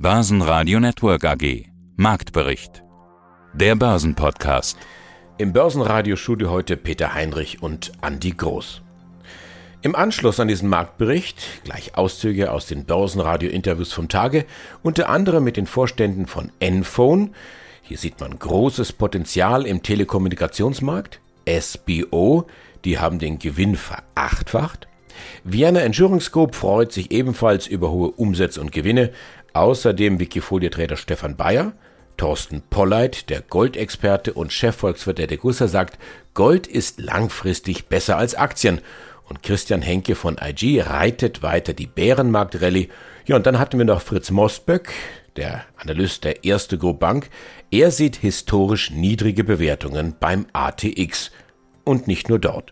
[0.00, 1.64] Börsenradio Network AG.
[1.96, 2.84] Marktbericht.
[3.52, 4.78] Der Börsenpodcast.
[5.38, 8.82] Im Börsenradiostudio heute Peter Heinrich und Andi Groß.
[9.82, 14.44] Im Anschluss an diesen Marktbericht gleich Auszüge aus den Börsenradio-Interviews vom Tage,
[14.84, 17.34] unter anderem mit den Vorständen von Enphone.
[17.82, 21.20] Hier sieht man großes Potenzial im Telekommunikationsmarkt.
[21.48, 22.46] SBO,
[22.84, 24.86] die haben den Gewinn verachtfacht.
[25.44, 29.12] Vienna Insurance Group freut sich ebenfalls über hohe Umsätze und Gewinne.
[29.58, 31.72] Außerdem Wikifolie-Trader Stefan Bayer.
[32.16, 35.98] Thorsten Polleit, der Goldexperte und Chefvolkswirt der Degussa, sagt,
[36.32, 38.80] Gold ist langfristig besser als Aktien.
[39.24, 42.88] Und Christian Henke von IG reitet weiter die Bärenmarkt-Rallye.
[43.26, 44.92] Ja, und dann hatten wir noch Fritz Mostböck,
[45.34, 47.28] der Analyst der Erste Group Bank.
[47.72, 51.32] Er sieht historisch niedrige Bewertungen beim ATX.
[51.82, 52.70] Und nicht nur dort.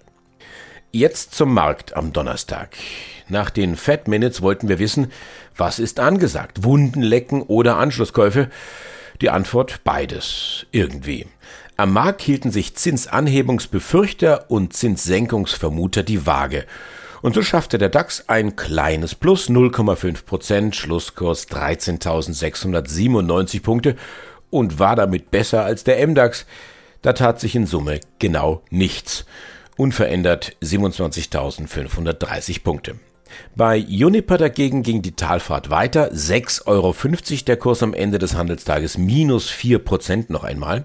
[0.92, 2.76] Jetzt zum Markt am Donnerstag.
[3.28, 5.12] Nach den Fed Minutes wollten wir wissen,
[5.56, 6.64] was ist angesagt?
[6.64, 8.50] Wunden lecken oder Anschlusskäufe?
[9.20, 10.66] Die Antwort beides.
[10.72, 11.26] Irgendwie.
[11.76, 16.64] Am Markt hielten sich Zinsanhebungsbefürchter und Zinssenkungsvermuter die Waage.
[17.22, 23.96] Und so schaffte der DAX ein kleines Plus 0,5 Prozent, Schlusskurs 13.697 Punkte
[24.50, 26.44] und war damit besser als der MDAX.
[27.02, 29.24] Da tat sich in Summe genau nichts
[29.76, 32.98] unverändert 27.530 Punkte.
[33.54, 36.94] Bei Uniper dagegen ging die Talfahrt weiter, 6,50 Euro
[37.46, 40.84] der Kurs am Ende des Handelstages, minus 4% noch einmal.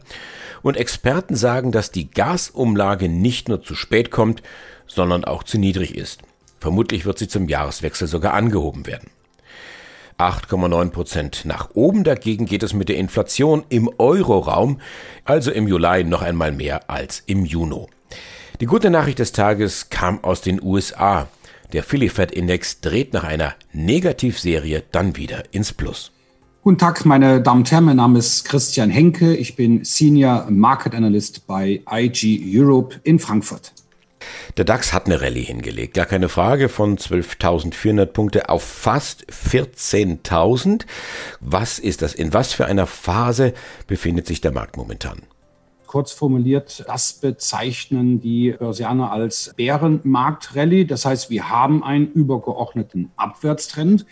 [0.62, 4.42] Und Experten sagen, dass die Gasumlage nicht nur zu spät kommt,
[4.88, 6.22] sondern auch zu niedrig ist.
[6.60, 9.10] Vermutlich wird sie zum Jahreswechsel sogar angehoben werden.
[10.20, 12.04] 8,9% nach oben.
[12.04, 14.80] Dagegen geht es mit der Inflation im Euroraum,
[15.26, 17.88] also im Juli noch einmal mehr als im Juni.
[18.60, 21.28] Die gute Nachricht des Tages kam aus den USA.
[21.74, 26.12] Der Philly Fed Index dreht nach einer Negativserie dann wieder ins Plus.
[26.64, 27.86] Guten Tag, meine Damen und Herren.
[27.86, 29.36] Mein Name ist Christian Henke.
[29.36, 33.72] Ich bin Senior Market Analyst bei IG Europe in Frankfurt.
[34.58, 40.86] Der DAX hat eine Rallye hingelegt, gar keine Frage, von 12.400 Punkte auf fast 14.000.
[41.40, 42.14] Was ist das?
[42.14, 43.54] In was für einer Phase
[43.88, 45.22] befindet sich der Markt momentan?
[45.92, 50.86] Kurz formuliert, das bezeichnen die Börsianer als Bärenmarkt-Rallye.
[50.86, 54.06] Das heißt, wir haben einen übergeordneten Abwärtstrend.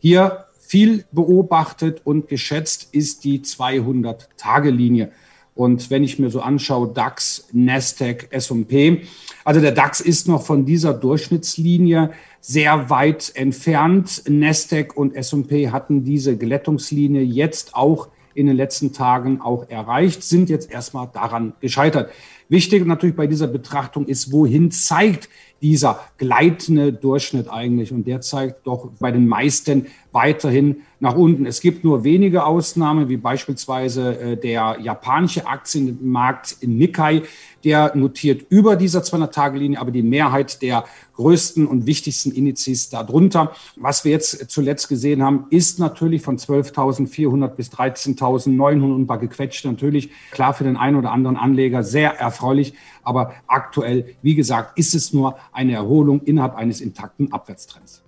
[0.00, 5.12] Hier viel beobachtet und geschätzt ist die 200-Tage-Linie.
[5.54, 9.02] Und wenn ich mir so anschaue, DAX, Nasdaq, S&P,
[9.44, 14.24] also der DAX ist noch von dieser Durchschnittslinie sehr weit entfernt.
[14.28, 18.08] Nasdaq und S&P hatten diese Glättungslinie jetzt auch
[18.40, 22.10] in den letzten Tagen auch erreicht, sind jetzt erstmal daran gescheitert.
[22.48, 25.28] Wichtig natürlich bei dieser Betrachtung ist, wohin zeigt
[25.62, 27.92] dieser gleitende Durchschnitt eigentlich?
[27.92, 31.46] Und der zeigt doch bei den meisten weiterhin nach unten.
[31.46, 37.22] Es gibt nur wenige Ausnahmen, wie beispielsweise äh, der japanische Aktienmarkt in Nikkei,
[37.64, 40.84] der notiert über dieser 200-Tage-Linie, aber die Mehrheit der
[41.14, 43.52] größten und wichtigsten Indizes darunter.
[43.76, 49.64] Was wir jetzt zuletzt gesehen haben, ist natürlich von 12.400 bis 13.900 und paar gequetscht
[49.64, 52.74] natürlich klar für den einen oder anderen Anleger sehr erfreulich.
[53.02, 58.04] Aber aktuell, wie gesagt, ist es nur eine Erholung innerhalb eines intakten Abwärtstrends.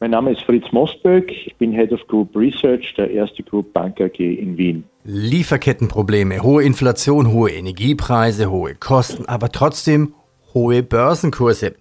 [0.00, 4.00] Mein Name ist Fritz Mosberg, ich bin Head of Group Research der Erste Group Bank
[4.00, 4.84] AG in Wien.
[5.04, 10.14] Lieferkettenprobleme, hohe Inflation, hohe Energiepreise, hohe Kosten, aber trotzdem
[10.52, 11.74] hohe Börsenkurse.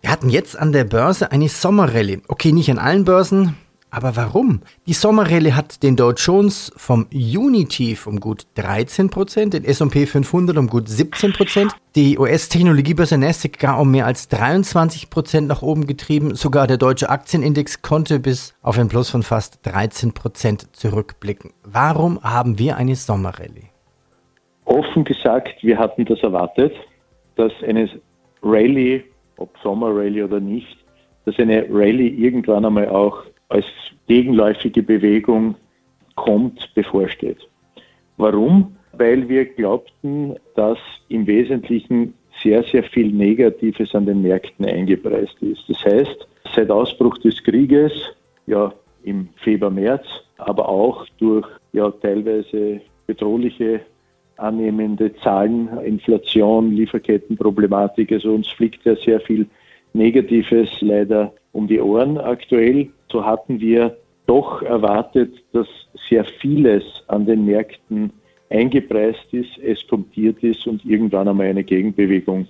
[0.00, 2.22] Wir hatten jetzt an der Börse eine Sommerrallye.
[2.28, 3.56] Okay, nicht an allen Börsen,
[3.90, 4.60] aber warum?
[4.86, 10.66] Die Sommerrallye hat den Dow Jones vom Juni-Tief um gut 13%, den S&P 500 um
[10.66, 16.34] gut 17%, die US-Technologiebörse Nasdaq gar um mehr als 23% nach oben getrieben.
[16.34, 21.52] Sogar der deutsche Aktienindex konnte bis auf ein Plus von fast 13% zurückblicken.
[21.64, 23.70] Warum haben wir eine Sommerrallye?
[24.66, 26.74] Offen gesagt, wir hatten das erwartet,
[27.36, 27.88] dass eine
[28.42, 29.04] Rallye,
[29.36, 30.76] ob Sommerrallye oder nicht,
[31.24, 33.64] dass eine Rallye irgendwann einmal auch als
[34.06, 35.56] gegenläufige Bewegung
[36.14, 37.38] kommt, bevorsteht.
[38.16, 38.76] Warum?
[38.92, 40.78] Weil wir glaubten, dass
[41.08, 45.64] im Wesentlichen sehr, sehr viel Negatives an den Märkten eingepreist ist.
[45.68, 47.92] Das heißt, seit Ausbruch des Krieges,
[48.46, 48.72] ja
[49.04, 50.04] im Februar, März,
[50.38, 53.80] aber auch durch ja teilweise bedrohliche
[54.36, 59.46] annehmende Zahlen, Inflation, Lieferkettenproblematik, also uns fliegt ja sehr viel
[59.92, 62.90] Negatives leider um die Ohren aktuell.
[63.10, 65.68] So hatten wir doch erwartet, dass
[66.08, 68.12] sehr vieles an den Märkten
[68.50, 72.46] eingepreist ist, eskontiert ist und irgendwann einmal eine Gegenbewegung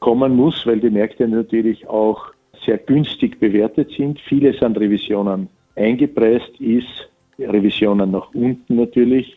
[0.00, 2.32] kommen muss, weil die Märkte natürlich auch
[2.64, 4.20] sehr günstig bewertet sind.
[4.20, 7.08] Vieles an Revisionen eingepreist ist,
[7.38, 9.36] Revisionen nach unten natürlich.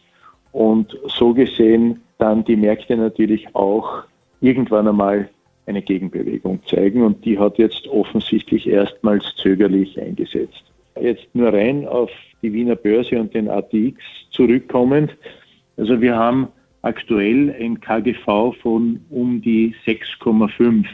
[0.52, 4.04] Und so gesehen dann die Märkte natürlich auch
[4.42, 5.30] irgendwann einmal
[5.66, 7.02] eine Gegenbewegung zeigen.
[7.02, 10.64] Und die hat jetzt offensichtlich erstmals zögerlich eingesetzt.
[11.00, 12.10] Jetzt nur rein auf
[12.42, 14.02] die Wiener Börse und den ATX
[14.32, 15.16] zurückkommend.
[15.78, 16.48] Also wir haben
[16.84, 20.86] aktuell ein KGV von um die 6,5.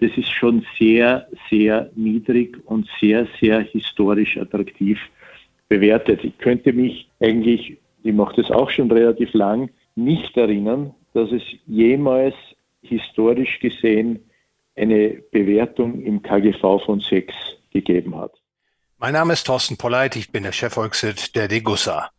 [0.00, 4.98] Das ist schon sehr, sehr niedrig und sehr, sehr historisch attraktiv
[5.68, 6.22] bewertet.
[6.22, 11.42] Ich könnte mich eigentlich, ich mache das auch schon relativ lang, nicht erinnern, dass es
[11.66, 12.34] jemals
[12.82, 14.30] historisch gesehen
[14.76, 17.34] eine Bewertung im KGV von 6
[17.72, 18.32] gegeben hat.
[18.98, 22.10] Mein Name ist Thorsten Polleit, ich bin der Chefvolkswirt der Degussa.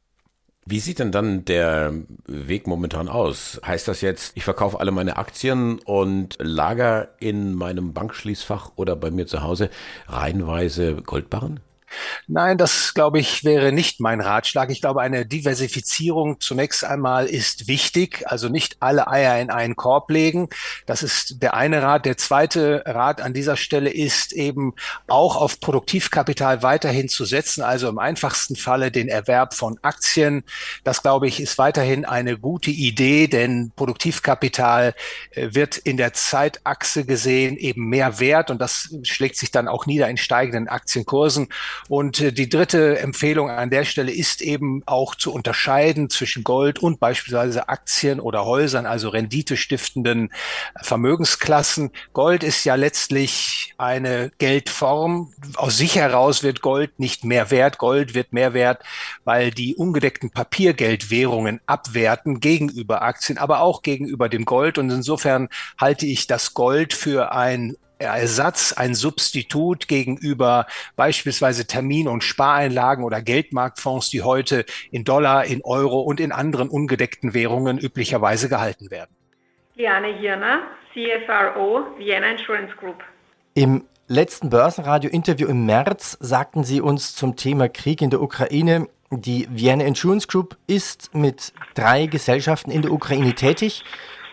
[0.65, 1.93] Wie sieht denn dann der
[2.27, 3.59] Weg momentan aus?
[3.65, 9.09] Heißt das jetzt, ich verkaufe alle meine Aktien und lager in meinem Bankschließfach oder bei
[9.09, 9.71] mir zu Hause
[10.07, 11.61] reihenweise Goldbarren?
[12.27, 14.69] Nein, das glaube ich wäre nicht mein Ratschlag.
[14.69, 18.23] Ich glaube, eine Diversifizierung zunächst einmal ist wichtig.
[18.25, 20.49] Also nicht alle Eier in einen Korb legen.
[20.85, 22.05] Das ist der eine Rat.
[22.05, 24.73] Der zweite Rat an dieser Stelle ist eben
[25.07, 27.63] auch auf Produktivkapital weiterhin zu setzen.
[27.63, 30.43] Also im einfachsten Falle den Erwerb von Aktien.
[30.83, 34.93] Das glaube ich ist weiterhin eine gute Idee, denn Produktivkapital
[35.31, 39.85] äh, wird in der Zeitachse gesehen eben mehr wert und das schlägt sich dann auch
[39.85, 41.49] nieder in steigenden Aktienkursen.
[41.87, 46.79] Und äh, die dritte Empfehlung an der Stelle ist eben auch zu unterscheiden zwischen Gold
[46.79, 50.31] und beispielsweise Aktien oder Häusern, also renditestiftenden
[50.81, 51.91] Vermögensklassen.
[52.13, 55.33] Gold ist ja letztlich eine Geldform.
[55.55, 57.77] Aus sich heraus wird Gold nicht mehr wert.
[57.77, 58.83] Gold wird mehr wert,
[59.23, 64.77] weil die ungedeckten Papiergeldwährungen abwerten gegenüber Aktien, aber auch gegenüber dem Gold.
[64.77, 70.65] Und insofern halte ich das Gold für ein Ersatz, ein Substitut gegenüber
[70.95, 76.69] beispielsweise Termin- und Spareinlagen oder Geldmarktfonds, die heute in Dollar, in Euro und in anderen
[76.69, 79.11] ungedeckten Währungen üblicherweise gehalten werden.
[79.75, 80.61] Liane Hirner,
[80.93, 83.03] CFRO, Vienna Insurance Group.
[83.53, 89.47] Im letzten Börsenradio-Interview im März sagten Sie uns zum Thema Krieg in der Ukraine, die
[89.49, 93.83] Vienna Insurance Group ist mit drei Gesellschaften in der Ukraine tätig.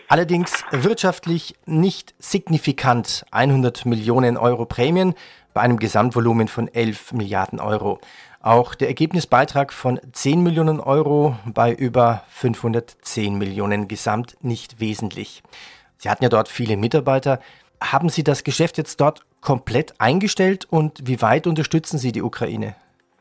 [0.09, 5.15] Allerdings wirtschaftlich nicht signifikant 100 Millionen Euro Prämien
[5.53, 7.99] bei einem Gesamtvolumen von 11 Milliarden Euro.
[8.41, 15.43] Auch der Ergebnisbeitrag von 10 Millionen Euro bei über 510 Millionen gesamt nicht wesentlich.
[15.99, 17.41] Sie hatten ja dort viele Mitarbeiter.
[17.81, 22.77] Haben Sie das Geschäft jetzt dort komplett eingestellt und wie weit unterstützen Sie die Ukraine?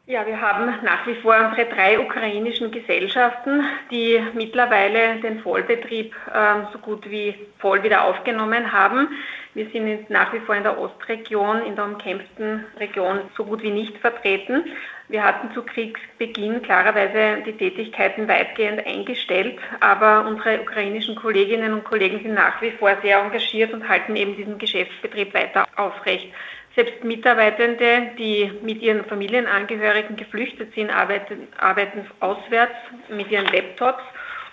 [0.08, 6.72] Ja, wir haben nach wie vor unsere drei ukrainischen Gesellschaften, die mittlerweile den Vollbetrieb äh,
[6.72, 9.08] so gut wie voll wieder aufgenommen haben.
[9.56, 13.72] Wir sind nach wie vor in der Ostregion, in der umkämpften Region so gut wie
[13.72, 14.66] nicht vertreten.
[15.08, 22.22] Wir hatten zu Kriegsbeginn klarerweise die Tätigkeiten weitgehend eingestellt, aber unsere ukrainischen Kolleginnen und Kollegen
[22.22, 26.32] sind nach wie vor sehr engagiert und halten eben diesen Geschäftsbetrieb weiter aufrecht.
[26.76, 32.76] Selbst Mitarbeitende, die mit ihren Familienangehörigen geflüchtet sind, arbeiten, arbeiten auswärts
[33.10, 34.04] mit ihren Laptops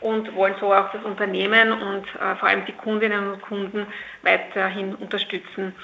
[0.01, 3.87] und wollen so auch das Unternehmen und äh, vor allem die Kundinnen und Kunden
[4.23, 5.75] weiterhin unterstützen.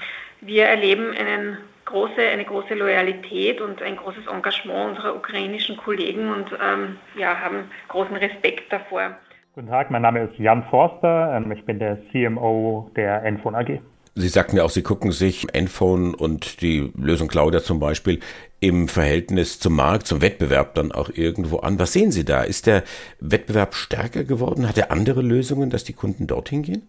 [0.41, 6.51] Wir erleben einen große, eine große Loyalität und ein großes Engagement unserer ukrainischen Kollegen und
[6.53, 9.17] ähm, ja, haben großen Respekt davor.
[9.55, 11.33] Guten Tag, mein Name ist Jan Forster.
[11.35, 13.81] Ähm, ich bin der CMO der Enfon AG.
[14.15, 18.19] Sie sagten ja auch, Sie gucken sich Enphone und die Lösung Claudia zum Beispiel
[18.59, 21.79] im Verhältnis zum Markt, zum Wettbewerb dann auch irgendwo an.
[21.79, 22.43] Was sehen Sie da?
[22.43, 22.83] Ist der
[23.19, 24.67] Wettbewerb stärker geworden?
[24.67, 26.87] Hat er andere Lösungen, dass die Kunden dorthin gehen?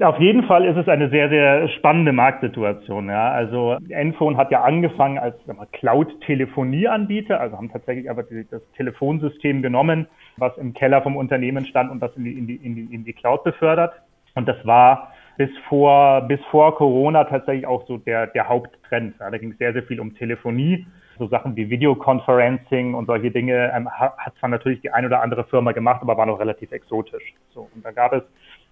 [0.00, 3.08] Auf jeden Fall ist es eine sehr, sehr spannende Marktsituation.
[3.08, 3.30] Ja.
[3.30, 5.36] Also Enphone hat ja angefangen als
[5.72, 10.06] Cloud-Telefonieanbieter, also haben tatsächlich aber das Telefonsystem genommen,
[10.38, 13.44] was im Keller vom Unternehmen stand und das in die, in die, in die Cloud
[13.44, 13.92] befördert.
[14.34, 19.14] Und das war bis vor, bis vor Corona tatsächlich auch so der, der Haupttrend.
[19.18, 20.86] Da ging es sehr, sehr viel um Telefonie.
[21.18, 25.44] So Sachen wie Videoconferencing und solche Dinge ähm, hat zwar natürlich die ein oder andere
[25.44, 27.34] Firma gemacht, aber war noch relativ exotisch.
[27.50, 28.22] So, und da gab es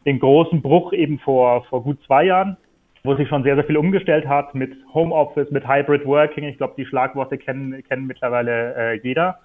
[0.07, 2.57] den großen Bruch eben vor, vor gut zwei Jahren,
[3.05, 6.45] wo sich schon sehr, sehr viel umgestellt hat mit Homeoffice, mit Hybrid Working.
[6.45, 9.38] Ich glaube, die Schlagworte kennen, kennen mittlerweile äh, jeder.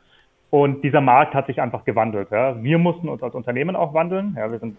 [0.49, 2.29] Und dieser Markt hat sich einfach gewandelt.
[2.31, 2.61] Ja.
[2.63, 4.35] Wir mussten uns als Unternehmen auch wandeln.
[4.37, 4.77] Ja, wir sind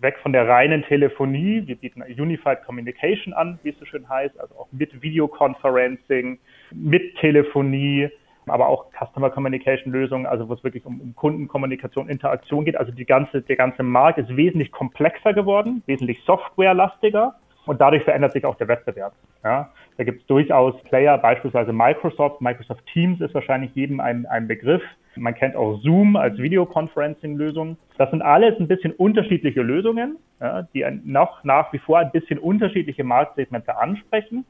[0.00, 1.62] weg von der reinen Telefonie.
[1.66, 6.38] Wir bieten Unified Communication an, wie es so schön heißt, also auch mit Videoconferencing,
[6.72, 8.10] mit Telefonie,
[8.46, 12.76] aber auch Customer Communication Lösungen, also wo es wirklich um, um Kundenkommunikation, Interaktion geht.
[12.76, 17.34] Also die ganze, der ganze Markt ist wesentlich komplexer geworden, wesentlich softwarelastiger.
[17.66, 19.12] Und dadurch verändert sich auch der Wettbewerb.
[19.44, 22.40] Ja, da gibt es durchaus Player, beispielsweise Microsoft.
[22.40, 24.82] Microsoft Teams ist wahrscheinlich jedem ein, ein Begriff
[25.20, 27.76] Man kennt auch Zoom als Videoconferencing-Lösung.
[27.96, 32.38] Das sind alles ein bisschen unterschiedliche Lösungen, ja, die noch nach wie vor ein bisschen
[32.38, 34.44] unterschiedliche Marktsegmente ansprechen.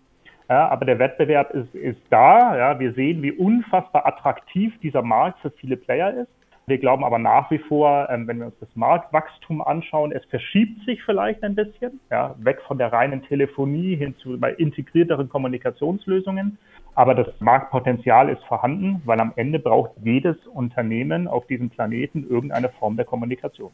[0.49, 2.57] Ja, aber der Wettbewerb ist, ist da.
[2.57, 6.31] Ja, wir sehen, wie unfassbar attraktiv dieser Markt für viele Player ist.
[6.69, 10.85] Wir glauben aber nach wie vor, ähm, wenn wir uns das Marktwachstum anschauen, es verschiebt
[10.85, 16.59] sich vielleicht ein bisschen, ja, weg von der reinen Telefonie hin zu integrierteren Kommunikationslösungen.
[16.95, 22.69] Aber das Marktpotenzial ist vorhanden, weil am Ende braucht jedes Unternehmen auf diesem Planeten irgendeine
[22.69, 23.71] Form der Kommunikation.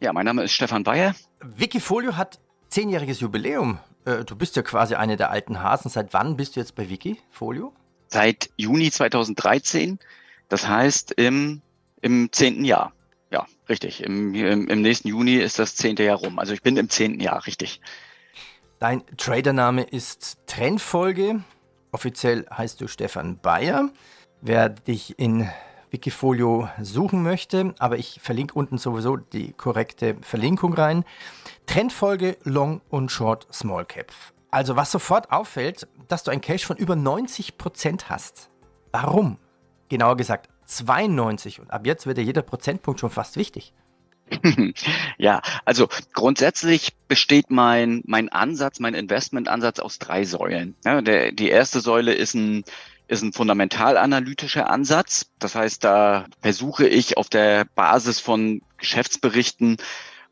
[0.00, 1.14] Ja, mein Name ist Stefan Bayer.
[1.40, 3.78] Wikifolio hat zehnjähriges Jubiläum.
[4.04, 5.90] Äh, du bist ja quasi eine der alten Hasen.
[5.90, 7.72] Seit wann bist du jetzt bei Wikifolio?
[8.06, 9.98] Seit Juni 2013.
[10.48, 11.62] Das heißt, im
[12.00, 12.92] im zehnten Jahr.
[13.30, 14.02] Ja, richtig.
[14.02, 16.38] Im, im, Im nächsten Juni ist das zehnte Jahr rum.
[16.38, 17.80] Also ich bin im zehnten Jahr, richtig.
[18.78, 21.42] Dein Tradername ist Trendfolge.
[21.92, 23.90] Offiziell heißt du Stefan Bayer.
[24.40, 25.48] Wer dich in
[25.90, 31.04] Wikifolio suchen möchte, aber ich verlinke unten sowieso die korrekte Verlinkung rein.
[31.66, 34.12] Trendfolge Long und Short Small Cap.
[34.50, 38.48] Also was sofort auffällt, dass du ein Cash von über 90% hast.
[38.92, 39.38] Warum?
[39.88, 43.72] Genauer gesagt, 92 und ab jetzt wird ja jeder Prozentpunkt schon fast wichtig.
[45.18, 50.76] ja, also grundsätzlich besteht mein, mein Ansatz, mein Investmentansatz aus drei Säulen.
[50.84, 52.64] Ja, der, die erste Säule ist ein,
[53.06, 55.30] ist ein fundamentalanalytischer Ansatz.
[55.38, 59.78] Das heißt, da versuche ich auf der Basis von Geschäftsberichten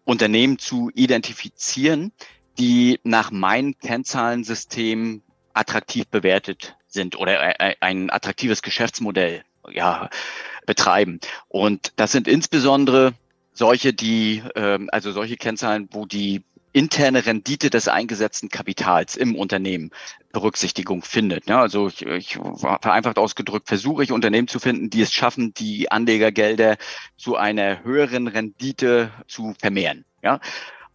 [0.05, 2.13] Unternehmen zu identifizieren,
[2.59, 5.23] die nach meinem Kennzahlensystem
[5.55, 10.09] attraktiv bewertet sind oder ein attraktives Geschäftsmodell ja,
[10.67, 11.21] betreiben.
[11.49, 13.15] Und das sind insbesondere
[13.53, 16.43] solche, die, ähm, also solche Kennzahlen, wo die
[16.73, 19.91] interne Rendite des eingesetzten Kapitals im Unternehmen
[20.33, 21.49] Berücksichtigung findet.
[21.49, 25.91] Ja, also ich, ich vereinfacht ausgedrückt versuche ich Unternehmen zu finden, die es schaffen, die
[25.91, 26.77] Anlegergelder
[27.17, 30.05] zu einer höheren Rendite zu vermehren.
[30.23, 30.41] Ja,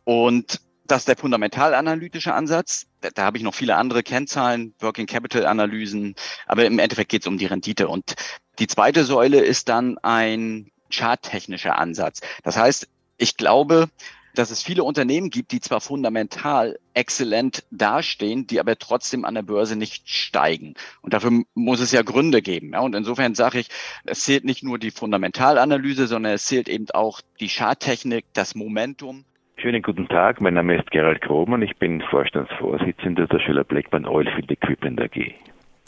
[0.04, 0.62] und
[0.92, 2.86] das ist der fundamentalanalytische Ansatz.
[3.00, 6.16] Da, da habe ich noch viele andere Kennzahlen, Working Capital Analysen,
[6.48, 7.88] aber im Endeffekt geht es um die Rendite.
[7.88, 8.16] Und
[8.60, 12.20] die zweite Säule ist dann ein charttechnischer Ansatz.
[12.44, 13.90] Das heißt, ich glaube,
[14.36, 19.42] dass es viele Unternehmen gibt, die zwar fundamental exzellent dastehen, die aber trotzdem an der
[19.42, 20.74] Börse nicht steigen.
[21.02, 22.72] Und dafür muss es ja Gründe geben.
[22.74, 22.82] Ja?
[22.82, 23.70] Und insofern sage ich,
[24.06, 29.26] es zählt nicht nur die Fundamentalanalyse, sondern es zählt eben auch die Charttechnik, das Momentum.
[29.62, 34.50] Schönen guten Tag, mein Name ist Gerald Grohmann, ich bin Vorstandsvorsitzender der Schiller Blackburn Oilfield
[34.50, 35.36] Equipment AG.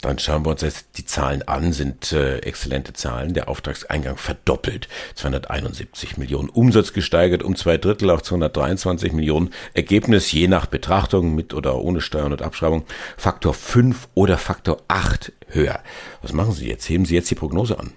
[0.00, 3.34] Dann schauen wir uns jetzt die Zahlen an, sind äh, exzellente Zahlen.
[3.34, 6.50] Der Auftragseingang verdoppelt, 271 Millionen.
[6.50, 9.50] Umsatz gesteigert um zwei Drittel auf 223 Millionen.
[9.72, 12.84] Ergebnis je nach Betrachtung mit oder ohne Steuern und Abschreibung
[13.16, 15.80] Faktor 5 oder Faktor 8 höher.
[16.22, 16.88] Was machen Sie jetzt?
[16.88, 17.90] Heben Sie jetzt die Prognose an?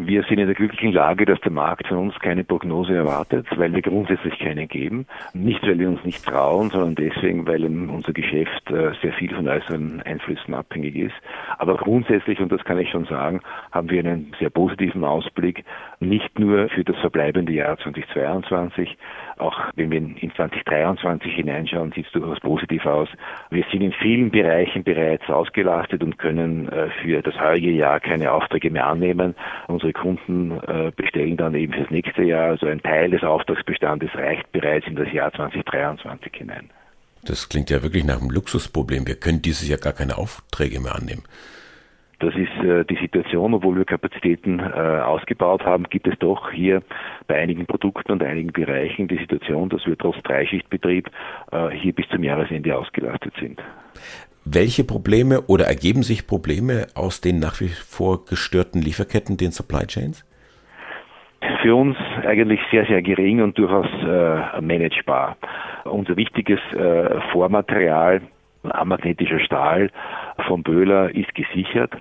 [0.00, 3.74] Wir sind in der glücklichen Lage, dass der Markt von uns keine Prognose erwartet, weil
[3.74, 5.06] wir grundsätzlich keine geben.
[5.34, 9.48] Nicht, weil wir uns nicht trauen, sondern deswegen, weil unser Geschäft äh, sehr viel von
[9.48, 11.16] äußeren Einflüssen abhängig ist.
[11.58, 13.40] Aber grundsätzlich, und das kann ich schon sagen,
[13.72, 15.64] haben wir einen sehr positiven Ausblick,
[15.98, 18.96] nicht nur für das verbleibende Jahr 2022,
[19.38, 23.08] auch wenn wir in 2023 hineinschauen, sieht es durchaus positiv aus.
[23.50, 28.32] Wir sind in vielen Bereichen bereits ausgelastet und können äh, für das heutige Jahr keine
[28.32, 29.34] Aufträge mehr annehmen.
[29.66, 32.50] Unsere Kunden äh, bestellen dann eben fürs nächste Jahr.
[32.50, 36.70] Also ein Teil des Auftragsbestandes reicht bereits in das Jahr 2023 hinein.
[37.24, 39.06] Das klingt ja wirklich nach einem Luxusproblem.
[39.06, 41.24] Wir können dieses Jahr gar keine Aufträge mehr annehmen.
[42.20, 46.82] Das ist äh, die Situation, obwohl wir Kapazitäten äh, ausgebaut haben, gibt es doch hier
[47.28, 51.08] bei einigen Produkten und einigen Bereichen die Situation, dass wir trotz Dreischichtbetrieb
[51.52, 53.62] äh, hier bis zum Jahresende ausgelastet sind.
[54.50, 59.86] Welche Probleme oder ergeben sich Probleme aus den nach wie vor gestörten Lieferketten, den Supply
[59.86, 60.24] Chains?
[61.60, 65.36] Für uns eigentlich sehr, sehr gering und durchaus äh, managebar.
[65.84, 68.22] Unser wichtiges äh, Vormaterial
[68.62, 69.90] Amagnetischer Stahl
[70.46, 71.92] von Böhler ist gesichert.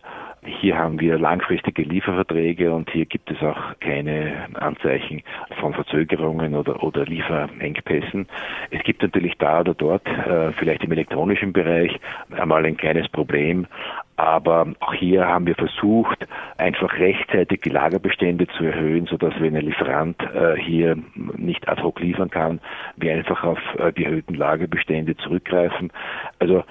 [0.45, 5.23] Hier haben wir langfristige Lieferverträge und hier gibt es auch keine Anzeichen
[5.59, 8.27] von Verzögerungen oder, oder Lieferengpässen.
[8.71, 11.99] Es gibt natürlich da oder dort, äh, vielleicht im elektronischen Bereich,
[12.31, 13.67] einmal ein kleines Problem,
[14.15, 16.27] aber auch hier haben wir versucht,
[16.57, 21.99] einfach rechtzeitig die Lagerbestände zu erhöhen, sodass wenn ein Lieferant äh, hier nicht ad hoc
[21.99, 22.59] liefern kann,
[22.95, 25.91] wir einfach auf äh, die erhöhten Lagerbestände zurückgreifen.
[26.39, 26.63] Also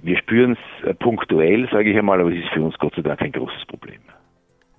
[0.00, 3.02] wir spüren es äh, punktuell, sage ich einmal, aber es ist für uns Gott sei
[3.02, 4.00] Dank ein großes Problem.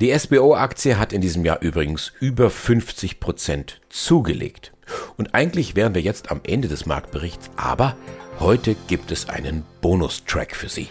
[0.01, 4.71] Die SBO-Aktie hat in diesem Jahr übrigens über 50 Prozent zugelegt.
[5.17, 7.97] Und eigentlich wären wir jetzt am Ende des Marktberichts, aber
[8.39, 10.87] heute gibt es einen Bonustrack für Sie.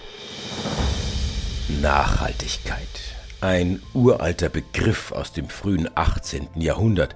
[1.80, 2.78] Nachhaltigkeit.
[3.40, 6.48] Ein uralter Begriff aus dem frühen 18.
[6.56, 7.14] Jahrhundert.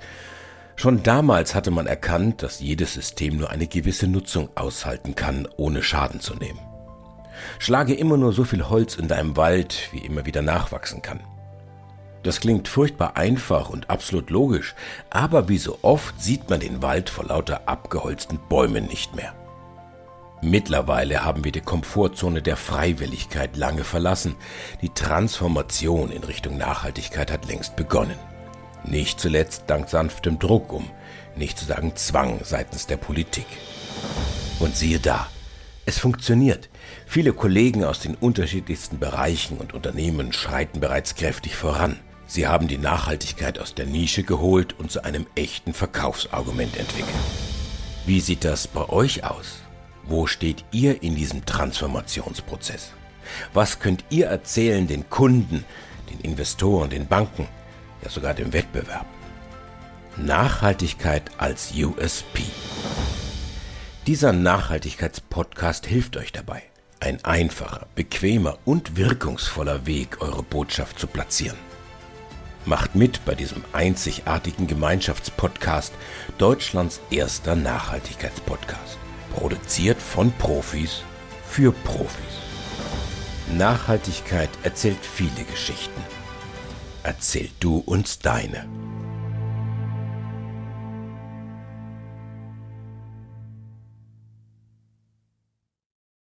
[0.77, 5.83] Schon damals hatte man erkannt, dass jedes System nur eine gewisse Nutzung aushalten kann, ohne
[5.83, 6.72] Schaden zu nehmen.
[7.59, 11.21] Schlage immer nur so viel Holz in deinem Wald, wie immer wieder nachwachsen kann.
[12.23, 14.75] Das klingt furchtbar einfach und absolut logisch,
[15.11, 19.35] aber wie so oft sieht man den Wald vor lauter abgeholzten Bäumen nicht mehr.
[20.41, 24.35] Mittlerweile haben wir die Komfortzone der Freiwilligkeit lange verlassen.
[24.83, 28.19] Die Transformation in Richtung Nachhaltigkeit hat längst begonnen.
[28.85, 30.91] Nicht zuletzt dank sanftem Druck, um
[31.37, 33.47] nicht zu sagen Zwang seitens der Politik.
[34.59, 35.29] Und siehe da,
[35.85, 36.69] es funktioniert.
[37.07, 41.99] Viele Kollegen aus den unterschiedlichsten Bereichen und Unternehmen schreiten bereits kräftig voran.
[42.27, 47.15] Sie haben die Nachhaltigkeit aus der Nische geholt und zu einem echten Verkaufsargument entwickelt.
[48.07, 49.59] Wie sieht das bei euch aus?
[50.05, 52.93] Wo steht ihr in diesem Transformationsprozess?
[53.53, 55.65] Was könnt ihr erzählen den Kunden,
[56.11, 57.49] den Investoren, den Banken,
[58.03, 59.07] ja sogar dem Wettbewerb?
[60.17, 62.43] Nachhaltigkeit als USP.
[64.09, 66.65] Dieser Nachhaltigkeitspodcast hilft euch dabei,
[66.99, 71.57] ein einfacher, bequemer und wirkungsvoller Weg, eure Botschaft zu platzieren.
[72.65, 75.93] Macht mit bei diesem einzigartigen Gemeinschaftspodcast,
[76.37, 78.99] Deutschlands erster Nachhaltigkeitspodcast.
[79.37, 81.05] Produziert von Profis
[81.47, 82.41] für Profis.
[83.57, 86.03] Nachhaltigkeit erzählt viele Geschichten.
[87.05, 88.67] Erzähl du uns deine.